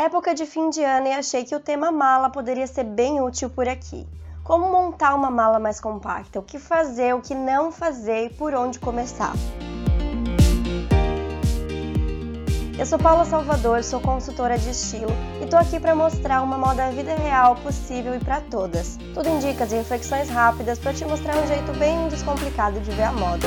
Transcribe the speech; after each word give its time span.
Época 0.00 0.34
de 0.34 0.46
fim 0.46 0.70
de 0.70 0.82
ano 0.82 1.08
e 1.08 1.12
achei 1.12 1.44
que 1.44 1.54
o 1.54 1.60
tema 1.60 1.92
mala 1.92 2.30
poderia 2.30 2.66
ser 2.66 2.84
bem 2.84 3.20
útil 3.20 3.50
por 3.50 3.68
aqui. 3.68 4.08
Como 4.42 4.72
montar 4.72 5.14
uma 5.14 5.30
mala 5.30 5.58
mais 5.58 5.78
compacta, 5.78 6.40
o 6.40 6.42
que 6.42 6.58
fazer, 6.58 7.14
o 7.14 7.20
que 7.20 7.34
não 7.34 7.70
fazer 7.70 8.24
e 8.24 8.30
por 8.30 8.54
onde 8.54 8.78
começar. 8.78 9.34
Eu 12.78 12.86
sou 12.86 12.98
Paula 12.98 13.26
Salvador, 13.26 13.84
sou 13.84 14.00
consultora 14.00 14.56
de 14.56 14.70
estilo 14.70 15.12
e 15.42 15.46
tô 15.46 15.58
aqui 15.58 15.78
para 15.78 15.94
mostrar 15.94 16.40
uma 16.40 16.56
moda 16.56 16.90
vida 16.92 17.14
real 17.16 17.56
possível 17.56 18.14
e 18.14 18.20
para 18.20 18.40
todas. 18.40 18.96
Tudo 19.12 19.28
em 19.28 19.38
dicas 19.38 19.70
e 19.70 19.76
reflexões 19.76 20.30
rápidas 20.30 20.78
para 20.78 20.94
te 20.94 21.04
mostrar 21.04 21.36
um 21.36 21.46
jeito 21.46 21.78
bem 21.78 22.08
descomplicado 22.08 22.80
de 22.80 22.90
ver 22.90 23.02
a 23.02 23.12
moda. 23.12 23.46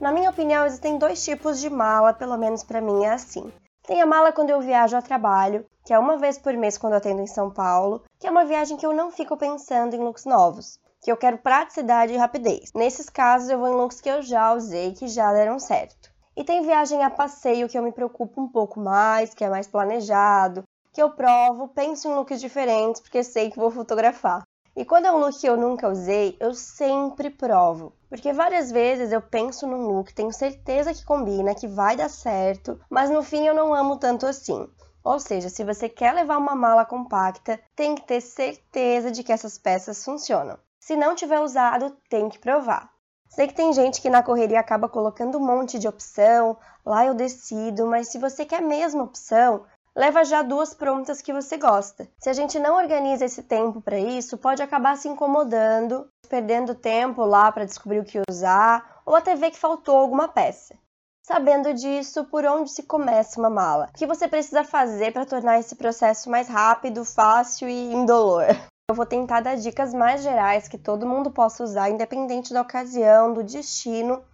Na 0.00 0.10
minha 0.10 0.30
opinião, 0.30 0.64
existem 0.64 0.96
dois 0.96 1.22
tipos 1.22 1.60
de 1.60 1.68
mala, 1.68 2.14
pelo 2.14 2.38
menos 2.38 2.64
para 2.64 2.80
mim 2.80 3.04
é 3.04 3.10
assim. 3.10 3.52
Tem 3.86 4.00
a 4.00 4.06
mala 4.06 4.32
quando 4.32 4.48
eu 4.48 4.58
viajo 4.58 4.96
a 4.96 5.02
trabalho, 5.02 5.66
que 5.84 5.92
é 5.92 5.98
uma 5.98 6.16
vez 6.16 6.38
por 6.38 6.54
mês 6.54 6.78
quando 6.78 6.94
atendo 6.94 7.20
em 7.20 7.26
São 7.26 7.50
Paulo, 7.50 8.02
que 8.18 8.26
é 8.26 8.30
uma 8.30 8.46
viagem 8.46 8.78
que 8.78 8.86
eu 8.86 8.94
não 8.94 9.10
fico 9.10 9.36
pensando 9.36 9.94
em 9.94 9.98
looks 9.98 10.24
novos, 10.24 10.80
que 11.02 11.12
eu 11.12 11.18
quero 11.18 11.36
praticidade 11.36 12.14
e 12.14 12.16
rapidez. 12.16 12.72
Nesses 12.74 13.10
casos, 13.10 13.50
eu 13.50 13.58
vou 13.58 13.68
em 13.68 13.76
looks 13.76 14.00
que 14.00 14.08
eu 14.08 14.22
já 14.22 14.54
usei, 14.54 14.92
que 14.92 15.06
já 15.06 15.34
deram 15.34 15.58
certo. 15.58 16.10
E 16.34 16.42
tem 16.44 16.62
viagem 16.62 17.04
a 17.04 17.10
passeio 17.10 17.68
que 17.68 17.76
eu 17.76 17.82
me 17.82 17.92
preocupo 17.92 18.40
um 18.40 18.48
pouco 18.48 18.80
mais, 18.80 19.34
que 19.34 19.44
é 19.44 19.50
mais 19.50 19.66
planejado, 19.66 20.64
que 20.94 21.02
eu 21.02 21.10
provo, 21.10 21.68
penso 21.68 22.08
em 22.08 22.14
looks 22.14 22.40
diferentes, 22.40 23.02
porque 23.02 23.22
sei 23.22 23.50
que 23.50 23.58
vou 23.58 23.70
fotografar. 23.70 24.44
E 24.74 24.82
quando 24.82 25.04
é 25.04 25.12
um 25.12 25.18
look 25.18 25.38
que 25.38 25.46
eu 25.46 25.58
nunca 25.58 25.90
usei, 25.90 26.38
eu 26.40 26.54
sempre 26.54 27.28
provo. 27.28 27.92
Porque 28.10 28.32
várias 28.32 28.72
vezes 28.72 29.12
eu 29.12 29.22
penso 29.22 29.68
num 29.68 29.86
look, 29.86 30.12
tenho 30.12 30.32
certeza 30.32 30.92
que 30.92 31.04
combina, 31.04 31.54
que 31.54 31.68
vai 31.68 31.96
dar 31.96 32.10
certo, 32.10 32.78
mas 32.90 33.08
no 33.08 33.22
fim 33.22 33.46
eu 33.46 33.54
não 33.54 33.72
amo 33.72 33.96
tanto 33.96 34.26
assim. 34.26 34.68
Ou 35.02 35.20
seja, 35.20 35.48
se 35.48 35.62
você 35.62 35.88
quer 35.88 36.12
levar 36.12 36.36
uma 36.36 36.56
mala 36.56 36.84
compacta, 36.84 37.60
tem 37.76 37.94
que 37.94 38.02
ter 38.02 38.20
certeza 38.20 39.12
de 39.12 39.22
que 39.22 39.32
essas 39.32 39.56
peças 39.56 40.04
funcionam. 40.04 40.58
Se 40.80 40.96
não 40.96 41.14
tiver 41.14 41.38
usado, 41.38 41.96
tem 42.08 42.28
que 42.28 42.38
provar. 42.38 42.90
Sei 43.28 43.46
que 43.46 43.54
tem 43.54 43.72
gente 43.72 44.02
que 44.02 44.10
na 44.10 44.24
correria 44.24 44.58
acaba 44.58 44.88
colocando 44.88 45.38
um 45.38 45.46
monte 45.46 45.78
de 45.78 45.86
opção, 45.86 46.56
lá 46.84 47.06
eu 47.06 47.14
decido, 47.14 47.86
mas 47.86 48.08
se 48.08 48.18
você 48.18 48.44
quer 48.44 48.58
a 48.58 48.66
mesma 48.66 49.04
opção, 49.04 49.64
leva 49.94 50.24
já 50.24 50.42
duas 50.42 50.74
prontas 50.74 51.22
que 51.22 51.32
você 51.32 51.56
gosta. 51.56 52.08
Se 52.18 52.28
a 52.28 52.32
gente 52.32 52.58
não 52.58 52.76
organiza 52.76 53.24
esse 53.24 53.44
tempo 53.44 53.80
para 53.80 54.00
isso, 54.00 54.36
pode 54.36 54.62
acabar 54.62 54.96
se 54.96 55.08
incomodando, 55.08 56.09
perdendo 56.30 56.76
tempo 56.76 57.24
lá 57.24 57.50
para 57.50 57.66
descobrir 57.66 57.98
o 57.98 58.04
que 58.04 58.22
usar 58.30 59.02
ou 59.04 59.16
até 59.16 59.34
ver 59.34 59.50
que 59.50 59.58
faltou 59.58 59.96
alguma 59.96 60.28
peça. 60.28 60.78
Sabendo 61.26 61.74
disso, 61.74 62.24
por 62.24 62.44
onde 62.44 62.70
se 62.70 62.84
começa 62.84 63.38
uma 63.38 63.50
mala? 63.50 63.88
O 63.90 63.98
que 63.98 64.06
você 64.06 64.26
precisa 64.28 64.64
fazer 64.64 65.12
para 65.12 65.26
tornar 65.26 65.58
esse 65.58 65.74
processo 65.74 66.30
mais 66.30 66.48
rápido, 66.48 67.04
fácil 67.04 67.68
e 67.68 67.92
indolor? 67.92 68.46
Eu 68.88 68.94
vou 68.94 69.06
tentar 69.06 69.40
dar 69.40 69.56
dicas 69.56 69.92
mais 69.92 70.22
gerais 70.22 70.66
que 70.66 70.78
todo 70.78 71.06
mundo 71.06 71.30
possa 71.30 71.62
usar, 71.62 71.90
independente 71.90 72.52
da 72.52 72.62
ocasião, 72.62 73.32
do 73.32 73.44
destino. 73.44 74.24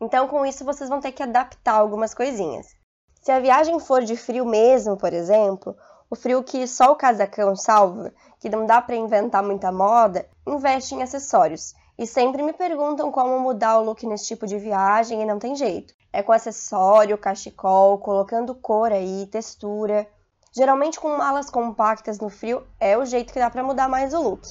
Então, 0.00 0.28
com 0.28 0.44
isso, 0.44 0.64
vocês 0.64 0.90
vão 0.90 1.00
ter 1.00 1.12
que 1.12 1.22
adaptar 1.22 1.74
algumas 1.74 2.12
coisinhas. 2.12 2.66
Se 3.22 3.30
a 3.30 3.40
viagem 3.40 3.78
for 3.78 4.02
de 4.02 4.16
frio 4.16 4.44
mesmo, 4.44 4.98
por 4.98 5.12
exemplo, 5.14 5.74
o 6.12 6.14
frio 6.14 6.44
que 6.44 6.66
só 6.66 6.92
o 6.92 6.94
casacão 6.94 7.56
salva, 7.56 8.12
que 8.38 8.50
não 8.50 8.66
dá 8.66 8.82
para 8.82 8.94
inventar 8.94 9.42
muita 9.42 9.72
moda, 9.72 10.28
investe 10.46 10.94
em 10.94 11.02
acessórios. 11.02 11.74
E 11.98 12.06
sempre 12.06 12.42
me 12.42 12.52
perguntam 12.52 13.10
como 13.10 13.40
mudar 13.40 13.78
o 13.78 13.82
look 13.82 14.06
nesse 14.06 14.26
tipo 14.26 14.46
de 14.46 14.58
viagem 14.58 15.22
e 15.22 15.24
não 15.24 15.38
tem 15.38 15.56
jeito. 15.56 15.94
É 16.12 16.22
com 16.22 16.30
acessório, 16.30 17.16
cachecol, 17.16 17.96
colocando 17.96 18.54
cor 18.54 18.92
aí, 18.92 19.26
textura. 19.32 20.06
Geralmente 20.54 21.00
com 21.00 21.16
malas 21.16 21.48
compactas 21.48 22.18
no 22.18 22.28
frio 22.28 22.62
é 22.78 22.94
o 22.98 23.06
jeito 23.06 23.32
que 23.32 23.38
dá 23.38 23.48
para 23.48 23.62
mudar 23.62 23.88
mais 23.88 24.12
o 24.12 24.20
look. 24.20 24.46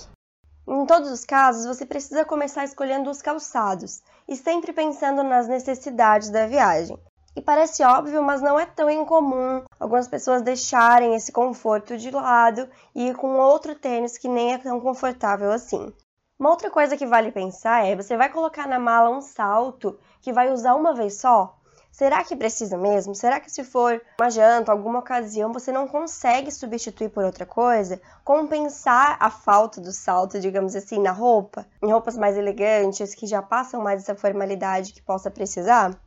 Em 0.68 0.84
todos 0.88 1.12
os 1.12 1.24
casos, 1.24 1.68
você 1.68 1.86
precisa 1.86 2.26
começar 2.26 2.64
escolhendo 2.64 3.08
os 3.08 3.22
calçados 3.22 4.02
e 4.28 4.36
sempre 4.36 4.74
pensando 4.74 5.22
nas 5.22 5.48
necessidades 5.48 6.32
da 6.32 6.48
viagem. 6.48 6.98
E 7.34 7.42
parece 7.42 7.82
óbvio, 7.84 8.22
mas 8.22 8.42
não 8.42 8.60
é 8.60 8.66
tão 8.66 8.90
incomum 8.90 9.64
algumas 9.80 10.08
pessoas 10.08 10.42
deixarem 10.42 11.16
esse 11.16 11.32
conforto 11.32 11.98
de 11.98 12.12
lado 12.12 12.68
e 12.94 13.08
ir 13.08 13.16
com 13.16 13.38
outro 13.40 13.74
tênis 13.74 14.18
que 14.18 14.28
nem 14.28 14.54
é 14.54 14.58
tão 14.58 14.82
confortável 14.82 15.50
assim. 15.50 15.94
Uma 16.38 16.50
outra 16.50 16.70
coisa 16.70 16.98
que 16.98 17.06
vale 17.06 17.32
pensar 17.32 17.86
é: 17.86 17.96
você 17.96 18.18
vai 18.18 18.30
colocar 18.30 18.68
na 18.68 18.80
mala 18.80 19.10
um 19.10 19.22
salto 19.22 19.98
que 20.22 20.34
vai 20.34 20.52
usar 20.52 20.76
uma 20.76 20.94
vez 20.94 21.22
só? 21.22 21.56
Será 21.90 22.24
que 22.24 22.36
precisa 22.36 22.78
mesmo? 22.78 23.16
Será 23.16 23.40
que 23.40 23.52
se 23.52 23.64
for 23.64 24.02
uma 24.20 24.30
janta, 24.30 24.72
alguma 24.72 25.00
ocasião, 25.00 25.54
você 25.54 25.72
não 25.72 25.88
consegue 25.88 26.52
substituir 26.52 27.10
por 27.10 27.24
outra 27.24 27.46
coisa? 27.46 28.02
Compensar 28.26 29.18
a 29.20 29.30
falta 29.30 29.80
do 29.80 29.92
salto, 29.92 30.40
digamos 30.40 30.76
assim, 30.76 31.00
na 31.00 31.12
roupa? 31.12 31.66
Em 31.82 31.92
roupas 31.92 32.18
mais 32.18 32.38
elegantes, 32.38 33.14
que 33.14 33.28
já 33.28 33.42
passam 33.42 33.82
mais 33.82 34.02
essa 34.04 34.16
formalidade 34.16 34.94
que 34.94 35.02
possa 35.02 35.30
precisar? 35.30 35.98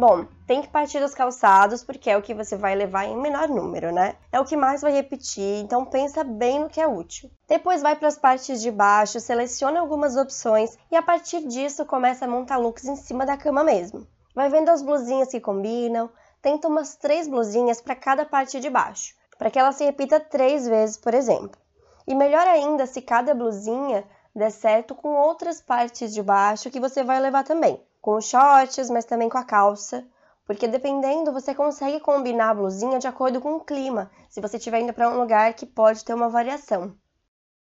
Bom, 0.00 0.24
tem 0.46 0.62
que 0.62 0.68
partir 0.68 0.98
dos 0.98 1.12
calçados 1.12 1.84
porque 1.84 2.08
é 2.08 2.16
o 2.16 2.22
que 2.22 2.32
você 2.32 2.56
vai 2.56 2.74
levar 2.74 3.04
em 3.04 3.20
menor 3.20 3.48
número, 3.50 3.92
né? 3.92 4.16
É 4.32 4.40
o 4.40 4.46
que 4.46 4.56
mais 4.56 4.80
vai 4.80 4.90
repetir, 4.90 5.62
então 5.62 5.84
pensa 5.84 6.24
bem 6.24 6.58
no 6.58 6.70
que 6.70 6.80
é 6.80 6.88
útil. 6.88 7.30
Depois 7.46 7.82
vai 7.82 7.94
para 7.94 8.08
as 8.08 8.16
partes 8.16 8.62
de 8.62 8.70
baixo, 8.70 9.20
seleciona 9.20 9.78
algumas 9.78 10.16
opções 10.16 10.74
e 10.90 10.96
a 10.96 11.02
partir 11.02 11.46
disso 11.46 11.84
começa 11.84 12.24
a 12.24 12.28
montar 12.28 12.56
looks 12.56 12.86
em 12.86 12.96
cima 12.96 13.26
da 13.26 13.36
cama 13.36 13.62
mesmo. 13.62 14.06
Vai 14.34 14.48
vendo 14.48 14.70
as 14.70 14.80
blusinhas 14.80 15.28
que 15.28 15.38
combinam, 15.38 16.08
tenta 16.40 16.66
umas 16.66 16.96
três 16.96 17.28
blusinhas 17.28 17.82
para 17.82 17.94
cada 17.94 18.24
parte 18.24 18.58
de 18.58 18.70
baixo, 18.70 19.14
para 19.36 19.50
que 19.50 19.58
ela 19.58 19.70
se 19.70 19.84
repita 19.84 20.18
três 20.18 20.66
vezes, 20.66 20.96
por 20.96 21.12
exemplo. 21.12 21.60
E 22.06 22.14
melhor 22.14 22.46
ainda 22.46 22.86
se 22.86 23.02
cada 23.02 23.34
blusinha 23.34 24.02
der 24.34 24.50
certo 24.50 24.94
com 24.94 25.10
outras 25.10 25.60
partes 25.60 26.14
de 26.14 26.22
baixo 26.22 26.70
que 26.70 26.80
você 26.80 27.04
vai 27.04 27.20
levar 27.20 27.44
também 27.44 27.78
com 28.00 28.16
os 28.16 28.26
shorts, 28.26 28.88
mas 28.90 29.04
também 29.04 29.28
com 29.28 29.38
a 29.38 29.44
calça, 29.44 30.06
porque 30.46 30.66
dependendo 30.66 31.32
você 31.32 31.54
consegue 31.54 32.00
combinar 32.00 32.50
a 32.50 32.54
blusinha 32.54 32.98
de 32.98 33.06
acordo 33.06 33.40
com 33.40 33.54
o 33.54 33.64
clima, 33.64 34.10
se 34.28 34.40
você 34.40 34.56
estiver 34.56 34.80
indo 34.80 34.92
para 34.92 35.08
um 35.08 35.18
lugar 35.18 35.54
que 35.54 35.66
pode 35.66 36.04
ter 36.04 36.14
uma 36.14 36.28
variação. 36.28 36.96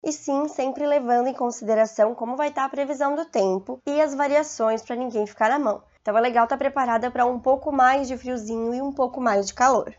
E 0.04 0.12
sim, 0.12 0.48
sempre 0.48 0.86
levando 0.86 1.28
em 1.28 1.34
consideração 1.34 2.14
como 2.14 2.36
vai 2.36 2.50
estar 2.50 2.66
a 2.66 2.70
previsão 2.70 3.16
do 3.16 3.26
tempo 3.26 3.80
e 3.88 4.00
as 4.00 4.14
variações 4.14 4.84
para 4.84 4.96
ninguém 4.96 5.26
ficar 5.26 5.50
na 5.50 5.58
mão. 5.58 5.82
Então 6.00 6.16
é 6.16 6.22
legal 6.22 6.44
estar 6.44 6.58
preparada 6.58 7.10
para 7.10 7.26
um 7.26 7.40
pouco 7.40 7.72
mais 7.72 8.08
de 8.08 8.16
friozinho 8.16 8.72
e 8.72 8.82
um 8.82 8.92
pouco 8.92 9.20
mais 9.20 9.48
de 9.48 9.54
calor. 9.56 9.96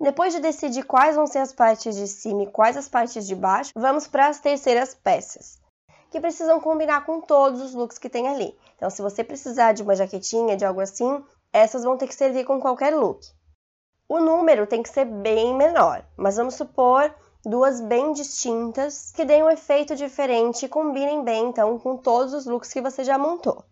Depois 0.00 0.32
de 0.32 0.40
decidir 0.40 0.84
quais 0.84 1.16
vão 1.16 1.26
ser 1.26 1.40
as 1.40 1.52
partes 1.52 1.94
de 1.94 2.06
cima 2.06 2.44
e 2.44 2.50
quais 2.50 2.76
as 2.76 2.88
partes 2.88 3.26
de 3.26 3.34
baixo, 3.34 3.72
vamos 3.74 4.06
para 4.06 4.28
as 4.28 4.40
terceiras 4.40 4.94
peças 4.94 5.58
que 6.10 6.20
precisam 6.20 6.60
combinar 6.60 7.04
com 7.04 7.20
todos 7.20 7.60
os 7.60 7.74
looks 7.74 7.98
que 7.98 8.08
tem 8.08 8.28
ali. 8.28 8.56
Então, 8.76 8.88
se 8.90 9.02
você 9.02 9.22
precisar 9.22 9.72
de 9.72 9.82
uma 9.82 9.94
jaquetinha, 9.94 10.56
de 10.56 10.64
algo 10.64 10.80
assim, 10.80 11.22
essas 11.52 11.84
vão 11.84 11.96
ter 11.96 12.06
que 12.06 12.14
servir 12.14 12.44
com 12.44 12.60
qualquer 12.60 12.94
look. 12.94 13.20
O 14.08 14.20
número 14.20 14.66
tem 14.66 14.82
que 14.82 14.88
ser 14.88 15.04
bem 15.04 15.54
menor, 15.54 16.04
mas 16.16 16.36
vamos 16.36 16.54
supor 16.54 17.14
duas 17.44 17.80
bem 17.80 18.12
distintas 18.12 19.12
que 19.12 19.24
deem 19.24 19.42
um 19.42 19.50
efeito 19.50 19.94
diferente 19.94 20.64
e 20.64 20.68
combinem 20.68 21.22
bem 21.22 21.46
então 21.46 21.78
com 21.78 21.96
todos 21.96 22.34
os 22.34 22.46
looks 22.46 22.72
que 22.72 22.80
você 22.80 23.04
já 23.04 23.18
montou. 23.18 23.64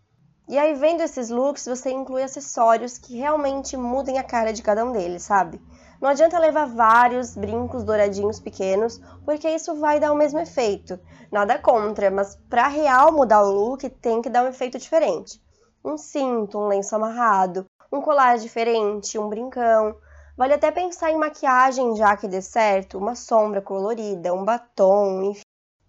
E 0.47 0.57
aí, 0.57 0.73
vendo 0.75 1.01
esses 1.01 1.29
looks, 1.29 1.65
você 1.65 1.91
inclui 1.91 2.23
acessórios 2.23 2.97
que 2.97 3.17
realmente 3.17 3.75
mudem 3.75 4.17
a 4.17 4.23
cara 4.23 4.53
de 4.53 4.61
cada 4.61 4.85
um 4.85 4.93
deles, 4.93 5.23
sabe? 5.23 5.61
Não 5.99 6.09
adianta 6.09 6.37
levar 6.37 6.67
vários 6.67 7.35
brincos 7.35 7.83
douradinhos 7.83 8.39
pequenos, 8.39 9.01
porque 9.25 9.49
isso 9.49 9.75
vai 9.75 9.99
dar 9.99 10.11
o 10.11 10.15
mesmo 10.15 10.39
efeito. 10.39 10.99
Nada 11.31 11.57
contra, 11.57 12.11
mas 12.11 12.35
para 12.49 12.67
real 12.67 13.11
mudar 13.11 13.41
o 13.43 13.51
look 13.51 13.89
tem 13.89 14.21
que 14.21 14.29
dar 14.29 14.43
um 14.43 14.49
efeito 14.49 14.77
diferente. 14.77 15.41
Um 15.83 15.97
cinto, 15.97 16.59
um 16.59 16.67
lenço 16.67 16.95
amarrado, 16.95 17.65
um 17.91 17.99
colar 17.99 18.37
diferente, 18.37 19.17
um 19.17 19.27
brincão. 19.27 19.95
Vale 20.37 20.53
até 20.53 20.69
pensar 20.69 21.11
em 21.11 21.17
maquiagem 21.17 21.95
já 21.95 22.15
que 22.15 22.27
dê 22.27 22.43
certo, 22.43 22.99
uma 22.99 23.15
sombra 23.15 23.59
colorida, 23.59 24.33
um 24.33 24.45
batom, 24.45 25.23
enfim. 25.23 25.41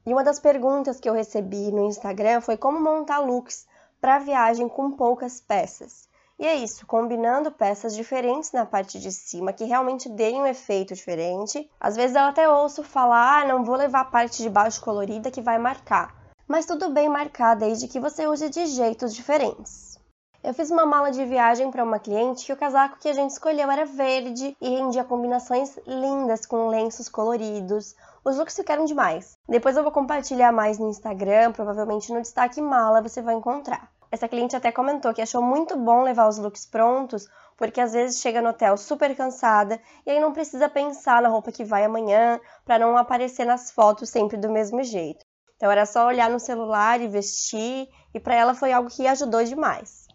E 0.07 0.13
uma 0.13 0.25
das 0.25 0.41
perguntas 0.41 0.99
que 0.99 1.09
eu 1.09 1.13
recebi 1.13 1.71
no 1.71 1.85
Instagram 1.85 2.41
foi 2.41 2.57
como 2.57 2.81
montar 2.81 3.19
looks 3.19 3.67
para 4.01 4.19
viagem 4.19 4.67
com 4.67 4.93
poucas 4.93 5.39
peças. 5.39 6.08
E 6.39 6.47
é 6.47 6.55
isso, 6.55 6.87
combinando 6.87 7.51
peças 7.51 7.97
diferentes 7.97 8.53
na 8.53 8.65
parte 8.65 9.01
de 9.01 9.11
cima 9.11 9.53
que 9.53 9.65
realmente 9.65 10.09
deem 10.09 10.41
um 10.41 10.47
efeito 10.47 10.95
diferente. 10.95 11.69
Às 11.81 11.97
vezes 11.97 12.15
eu 12.15 12.23
até 12.23 12.49
ouço 12.49 12.85
falar, 12.85 13.43
ah, 13.43 13.45
não 13.45 13.65
vou 13.65 13.75
levar 13.75 14.03
a 14.03 14.05
parte 14.05 14.41
de 14.41 14.49
baixo 14.49 14.81
colorida 14.81 15.33
que 15.33 15.43
vai 15.43 15.59
marcar. 15.59 16.15
Mas 16.47 16.65
tudo 16.65 16.91
bem 16.91 17.09
marcar 17.09 17.57
desde 17.57 17.89
que 17.89 17.99
você 17.99 18.29
use 18.29 18.49
de 18.51 18.67
jeitos 18.67 19.15
diferentes. 19.17 19.99
Eu 20.43 20.55
fiz 20.55 20.71
uma 20.71 20.87
mala 20.87 21.11
de 21.11 21.25
viagem 21.25 21.73
para 21.73 21.83
uma 21.83 21.99
cliente 21.99 22.47
que 22.47 22.53
o 22.53 22.57
casaco 22.57 23.01
que 23.01 23.09
a 23.09 23.13
gente 23.13 23.33
escolheu 23.33 23.69
era 23.69 23.85
verde 23.85 24.57
e 24.61 24.69
rendia 24.69 25.03
combinações 25.03 25.77
lindas 25.85 26.47
com 26.47 26.69
lenços 26.69 27.09
coloridos. 27.09 27.97
Os 28.25 28.39
looks 28.39 28.55
ficaram 28.55 28.85
demais. 28.85 29.37
Depois 29.49 29.77
eu 29.77 29.83
vou 29.83 29.91
compartilhar 29.91 30.53
mais 30.53 30.79
no 30.79 30.89
Instagram, 30.89 31.51
provavelmente 31.51 32.13
no 32.13 32.23
destaque 32.23 32.63
mala 32.63 33.03
você 33.03 33.21
vai 33.21 33.35
encontrar. 33.35 33.91
Essa 34.11 34.29
cliente 34.29 34.57
até 34.57 34.73
comentou 34.73 35.13
que 35.13 35.21
achou 35.21 35.43
muito 35.43 35.77
bom 35.77 36.03
levar 36.03 36.29
os 36.29 36.39
looks 36.39 36.65
prontos, 36.65 37.29
porque 37.57 37.81
às 37.81 37.93
vezes 37.93 38.21
chega 38.21 38.41
no 38.41 38.51
hotel 38.51 38.77
super 38.77 39.15
cansada 39.15 39.81
e 40.07 40.11
aí 40.11 40.21
não 40.21 40.33
precisa 40.33 40.69
pensar 40.69 41.21
na 41.21 41.29
roupa 41.29 41.53
que 41.53 41.65
vai 41.65 41.85
amanhã 41.85 42.41
para 42.65 42.79
não 42.79 42.97
aparecer 42.97 43.45
nas 43.45 43.71
fotos 43.71 44.09
sempre 44.09 44.37
do 44.37 44.49
mesmo 44.49 44.83
jeito. 44.83 45.27
Então 45.57 45.71
era 45.71 45.85
só 45.85 46.07
olhar 46.07 46.31
no 46.31 46.39
celular 46.39 47.01
e 47.01 47.09
vestir, 47.09 47.89
e 48.15 48.21
para 48.21 48.37
ela 48.37 48.55
foi 48.55 48.73
algo 48.73 48.89
que 48.89 49.09
ajudou 49.09 49.43
demais. 49.43 50.07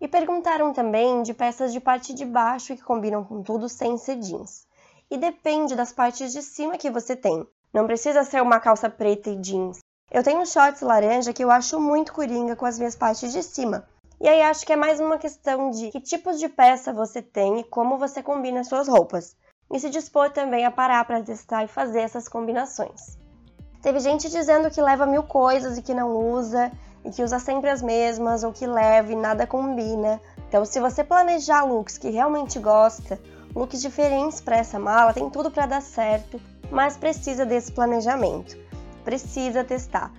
E 0.00 0.08
perguntaram 0.08 0.72
também 0.72 1.22
de 1.22 1.32
peças 1.32 1.72
de 1.72 1.78
parte 1.78 2.12
de 2.12 2.24
baixo 2.24 2.74
que 2.74 2.82
combinam 2.82 3.24
com 3.24 3.40
tudo 3.40 3.68
sem 3.68 3.96
ser 3.96 4.16
jeans. 4.16 4.66
E 5.08 5.16
depende 5.16 5.76
das 5.76 5.92
partes 5.92 6.32
de 6.32 6.42
cima 6.42 6.76
que 6.76 6.90
você 6.90 7.14
tem. 7.14 7.46
Não 7.72 7.86
precisa 7.86 8.24
ser 8.24 8.42
uma 8.42 8.58
calça 8.58 8.90
preta 8.90 9.30
e 9.30 9.36
jeans. 9.36 9.83
Eu 10.14 10.22
tenho 10.22 10.46
shorts 10.46 10.80
laranja 10.80 11.32
que 11.32 11.42
eu 11.42 11.50
acho 11.50 11.80
muito 11.80 12.12
coringa 12.12 12.54
com 12.54 12.64
as 12.64 12.78
minhas 12.78 12.94
partes 12.94 13.32
de 13.32 13.42
cima. 13.42 13.84
E 14.20 14.28
aí 14.28 14.42
acho 14.42 14.64
que 14.64 14.72
é 14.72 14.76
mais 14.76 15.00
uma 15.00 15.18
questão 15.18 15.72
de 15.72 15.90
que 15.90 16.00
tipos 16.00 16.38
de 16.38 16.48
peça 16.48 16.92
você 16.92 17.20
tem 17.20 17.58
e 17.58 17.64
como 17.64 17.98
você 17.98 18.22
combina 18.22 18.62
suas 18.62 18.86
roupas. 18.86 19.36
E 19.72 19.80
se 19.80 19.90
dispor 19.90 20.30
também 20.30 20.64
a 20.64 20.70
parar 20.70 21.04
para 21.04 21.20
testar 21.20 21.64
e 21.64 21.66
fazer 21.66 22.02
essas 22.02 22.28
combinações. 22.28 23.18
Teve 23.82 23.98
gente 23.98 24.30
dizendo 24.30 24.70
que 24.70 24.80
leva 24.80 25.04
mil 25.04 25.24
coisas 25.24 25.76
e 25.76 25.82
que 25.82 25.92
não 25.92 26.16
usa, 26.16 26.70
e 27.04 27.10
que 27.10 27.20
usa 27.20 27.40
sempre 27.40 27.68
as 27.68 27.82
mesmas, 27.82 28.44
ou 28.44 28.52
que 28.52 28.68
leva 28.68 29.10
e 29.10 29.16
nada 29.16 29.48
combina. 29.48 30.20
Então, 30.48 30.64
se 30.64 30.78
você 30.78 31.02
planejar 31.02 31.64
looks 31.64 31.98
que 31.98 32.10
realmente 32.10 32.60
gosta, 32.60 33.20
looks 33.52 33.82
diferentes 33.82 34.40
para 34.40 34.58
essa 34.58 34.78
mala, 34.78 35.12
tem 35.12 35.28
tudo 35.28 35.50
para 35.50 35.66
dar 35.66 35.82
certo, 35.82 36.40
mas 36.70 36.96
precisa 36.96 37.44
desse 37.44 37.72
planejamento. 37.72 38.62
Precisa 39.04 39.62
testar. 39.62 40.12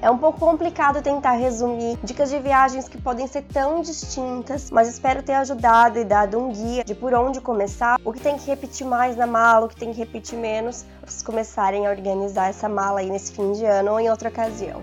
É 0.00 0.08
um 0.08 0.16
pouco 0.16 0.38
complicado 0.38 1.02
tentar 1.02 1.32
resumir 1.32 1.98
dicas 2.04 2.30
de 2.30 2.38
viagens 2.38 2.88
que 2.88 3.00
podem 3.00 3.26
ser 3.26 3.42
tão 3.42 3.80
distintas, 3.80 4.70
mas 4.70 4.88
espero 4.88 5.24
ter 5.24 5.32
ajudado 5.34 5.98
e 5.98 6.04
dado 6.04 6.38
um 6.38 6.52
guia 6.52 6.84
de 6.84 6.94
por 6.94 7.12
onde 7.14 7.40
começar, 7.40 7.98
o 8.04 8.12
que 8.12 8.20
tem 8.20 8.36
que 8.36 8.46
repetir 8.46 8.86
mais 8.86 9.16
na 9.16 9.26
mala, 9.26 9.66
o 9.66 9.68
que 9.68 9.76
tem 9.76 9.92
que 9.92 9.98
repetir 9.98 10.38
menos, 10.38 10.84
para 11.00 11.10
vocês 11.10 11.22
começarem 11.22 11.86
a 11.86 11.90
organizar 11.90 12.48
essa 12.48 12.68
mala 12.68 13.00
aí 13.00 13.10
nesse 13.10 13.32
fim 13.32 13.52
de 13.52 13.64
ano 13.64 13.92
ou 13.92 14.00
em 14.00 14.08
outra 14.08 14.28
ocasião. 14.28 14.82